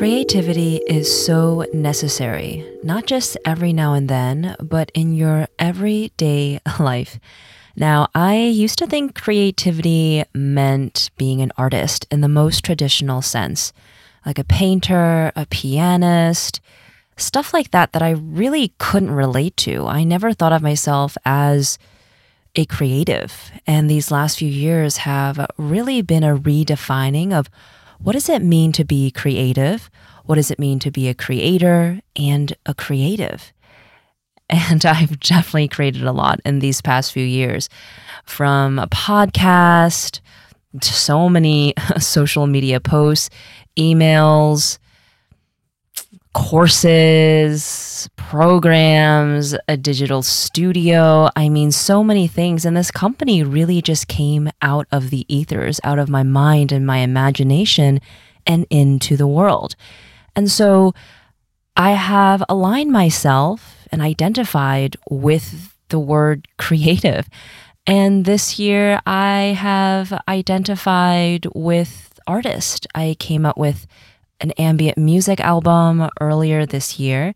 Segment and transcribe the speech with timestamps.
[0.00, 7.20] Creativity is so necessary, not just every now and then, but in your everyday life.
[7.76, 13.74] Now, I used to think creativity meant being an artist in the most traditional sense,
[14.24, 16.62] like a painter, a pianist,
[17.18, 19.86] stuff like that, that I really couldn't relate to.
[19.86, 21.78] I never thought of myself as
[22.56, 23.50] a creative.
[23.66, 27.50] And these last few years have really been a redefining of
[28.02, 29.90] what does it mean to be creative?
[30.24, 33.52] What does it mean to be a creator and a creative?
[34.52, 37.68] And I've definitely created a lot in these past few years
[38.24, 40.18] from a podcast
[40.80, 43.30] to so many social media posts,
[43.78, 44.78] emails,
[46.32, 51.28] courses, programs, a digital studio.
[51.34, 52.64] I mean, so many things.
[52.64, 56.86] And this company really just came out of the ethers, out of my mind and
[56.86, 58.00] my imagination
[58.46, 59.74] and into the world.
[60.36, 60.94] And so
[61.76, 67.28] I have aligned myself and identified with the word creative.
[67.86, 72.86] And this year I have identified with artist.
[72.94, 73.86] I came up with
[74.40, 77.34] an ambient music album earlier this year,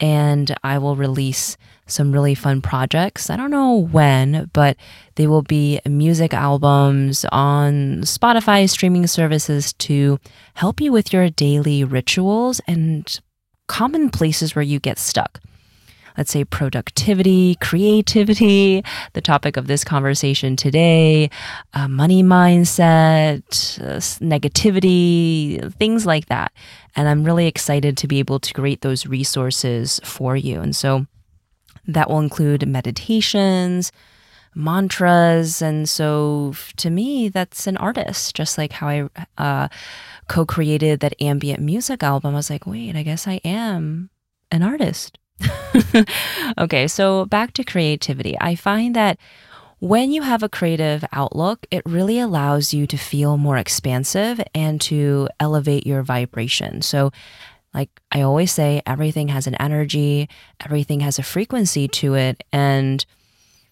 [0.00, 3.30] and I will release some really fun projects.
[3.30, 4.76] I don't know when, but
[5.14, 10.18] they will be music albums on Spotify streaming services to
[10.54, 13.20] help you with your daily rituals and
[13.68, 15.40] common places where you get stuck
[16.16, 21.30] let's say productivity, creativity, the topic of this conversation today,
[21.74, 26.52] uh, money mindset, uh, negativity, things like that.
[26.96, 30.60] And I'm really excited to be able to create those resources for you.
[30.60, 31.06] And so
[31.86, 33.92] that will include meditations,
[34.54, 35.62] mantras.
[35.62, 39.68] And so to me, that's an artist, just like how I uh,
[40.28, 42.34] co created that ambient music album.
[42.34, 44.10] I was like, wait, I guess I am
[44.50, 45.18] an artist.
[46.58, 48.36] okay, so back to creativity.
[48.40, 49.18] I find that
[49.78, 54.80] when you have a creative outlook, it really allows you to feel more expansive and
[54.82, 56.82] to elevate your vibration.
[56.82, 57.10] So,
[57.74, 60.28] like I always say, everything has an energy,
[60.64, 62.44] everything has a frequency to it.
[62.52, 63.04] And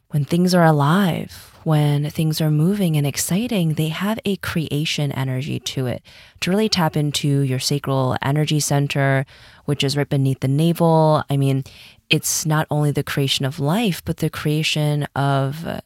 [0.08, 5.60] when things are alive, when things are moving and exciting, they have a creation energy
[5.60, 6.02] to it.
[6.40, 9.26] To really tap into your sacral energy center,
[9.66, 11.22] which is right beneath the navel.
[11.28, 11.64] I mean,
[12.08, 15.80] it's not only the creation of life, but the creation of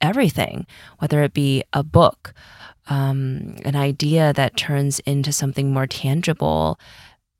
[0.00, 0.66] everything,
[0.98, 2.32] whether it be a book,
[2.88, 6.78] um, an idea that turns into something more tangible.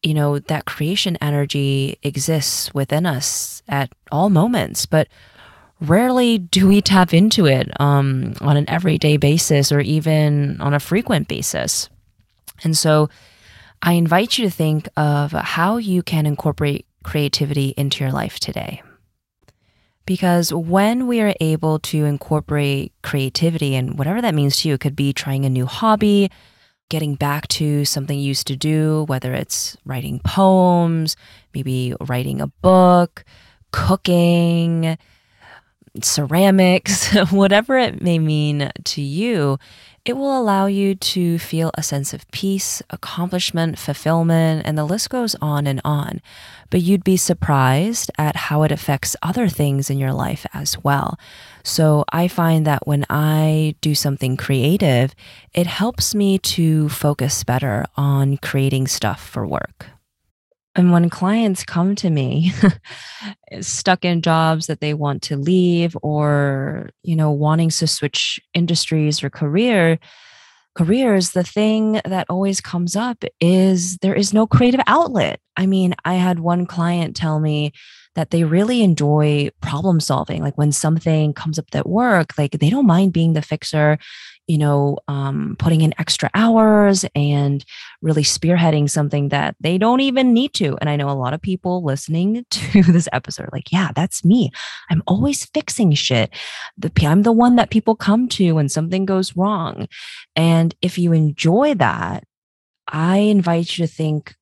[0.03, 5.09] You know, that creation energy exists within us at all moments, but
[5.81, 10.81] rarely do we tap into it um, on an everyday basis or even on a
[10.81, 11.89] frequent basis.
[12.63, 13.09] And so
[13.83, 18.83] I invite you to think of how you can incorporate creativity into your life today.
[20.05, 24.81] Because when we are able to incorporate creativity and whatever that means to you, it
[24.81, 26.31] could be trying a new hobby,
[26.89, 31.17] getting back to something you used to do, whether it's writing poems,
[31.55, 33.25] maybe writing a book,
[33.71, 34.99] cooking,
[36.03, 39.59] ceramics, whatever it may mean to you,
[40.05, 45.11] it will allow you to feel a sense of peace, accomplishment, fulfillment, and the list
[45.11, 46.23] goes on and on.
[46.71, 51.19] But you'd be surprised at how it affects other things in your life as well.
[51.63, 55.15] So I find that when I do something creative,
[55.53, 59.87] it helps me to focus better on creating stuff for work.
[60.81, 62.55] And when clients come to me
[63.61, 69.23] stuck in jobs that they want to leave or, you know, wanting to switch industries
[69.23, 69.99] or career
[70.75, 75.39] careers, the thing that always comes up is there is no creative outlet.
[75.57, 77.73] I mean, I had one client tell me
[78.15, 80.43] that they really enjoy problem solving.
[80.43, 83.99] Like when something comes up at work, like they don't mind being the fixer
[84.51, 87.65] you know, um, putting in extra hours and
[88.03, 90.77] really spearheading something that they don't even need to.
[90.81, 94.51] And I know a lot of people listening to this episode like, yeah, that's me.
[94.91, 96.35] I'm always fixing shit.
[96.77, 99.87] The, I'm the one that people come to when something goes wrong.
[100.35, 102.25] And if you enjoy that,
[102.89, 104.35] I invite you to think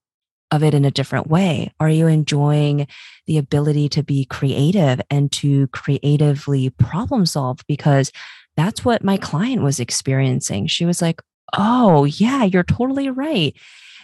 [0.51, 1.73] of it in a different way?
[1.79, 2.87] Are you enjoying
[3.27, 7.61] the ability to be creative and to creatively problem solve?
[7.67, 8.13] Because
[8.57, 10.67] that's what my client was experiencing.
[10.67, 11.23] She was like,
[11.57, 13.55] Oh, yeah, you're totally right.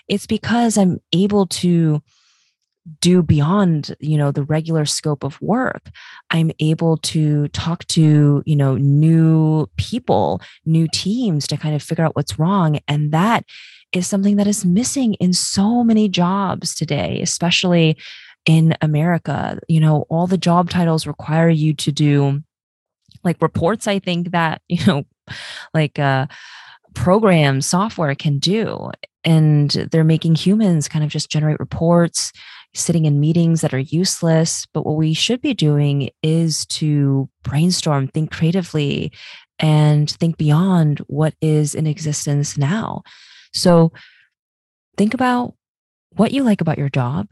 [0.08, 2.02] It's because I'm able to
[3.01, 5.91] do beyond you know the regular scope of work.
[6.31, 12.05] I'm able to talk to you know new people new teams to kind of figure
[12.05, 13.45] out what's wrong and that
[13.93, 17.97] is something that is missing in so many jobs today especially
[18.45, 19.59] in america.
[19.69, 22.43] You know all the job titles require you to do
[23.23, 25.05] like reports i think that you know
[25.73, 26.27] like uh
[26.95, 28.91] program software can do
[29.25, 32.33] and they're making humans kind of just generate reports
[32.75, 34.67] sitting in meetings that are useless.
[34.73, 39.12] But what we should be doing is to brainstorm, think creatively,
[39.59, 43.03] and think beyond what is in existence now.
[43.53, 43.93] So
[44.97, 45.55] think about
[46.11, 47.29] what you like about your job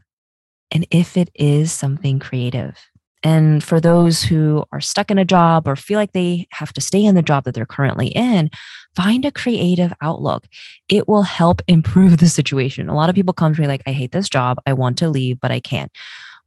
[0.71, 2.77] and if it is something creative.
[3.23, 6.81] And for those who are stuck in a job or feel like they have to
[6.81, 8.49] stay in the job that they're currently in,
[8.95, 10.45] find a creative outlook.
[10.89, 12.89] It will help improve the situation.
[12.89, 14.59] A lot of people come to me like, I hate this job.
[14.65, 15.91] I want to leave, but I can't.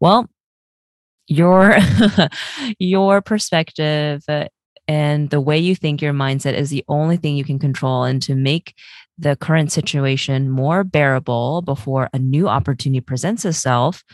[0.00, 0.28] Well,
[1.28, 1.78] your
[2.78, 4.46] your perspective uh,
[4.86, 8.22] and the way you think your mindset is the only thing you can control and
[8.22, 8.74] to make
[9.18, 14.04] the current situation more bearable before a new opportunity presents itself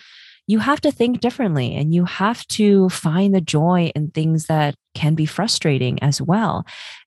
[0.47, 4.75] you have to think differently and you have to find the joy in things that
[4.95, 6.67] can be frustrating as well.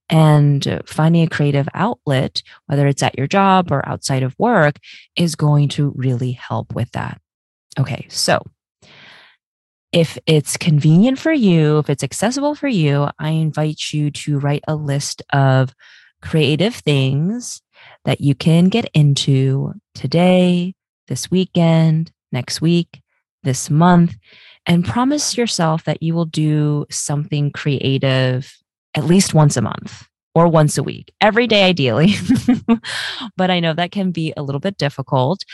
[0.10, 4.78] And uh, finding a creative outlet, whether it's at your job or outside of work,
[5.16, 7.20] is going to really help with that.
[7.78, 8.42] Okay, so
[9.92, 14.64] if it's convenient for you, if it's accessible for you, I invite you to write
[14.68, 15.74] a list of
[16.22, 17.62] creative things
[18.04, 20.74] that you can get into today,
[21.08, 23.02] this weekend, next week,
[23.46, 24.16] this month
[24.66, 28.54] and promise yourself that you will do something creative
[28.96, 32.14] at least once a month or once a week, every day, ideally.
[33.38, 35.46] but I know that can be a little bit difficult,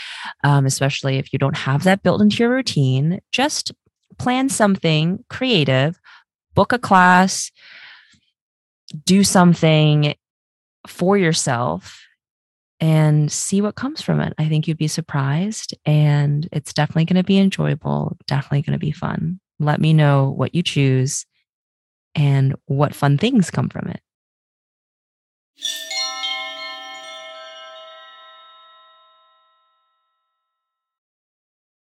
[0.43, 3.21] um, especially if you don't have that built into your routine.
[3.31, 3.71] Just
[4.17, 5.99] plan something creative,
[6.55, 7.51] book a class,
[9.05, 10.15] do something
[10.87, 12.01] for yourself
[12.81, 14.33] and see what comes from it.
[14.39, 18.83] I think you'd be surprised and it's definitely going to be enjoyable, definitely going to
[18.83, 19.39] be fun.
[19.60, 21.28] Let me know what you choose
[22.16, 24.01] and what fun things come from it.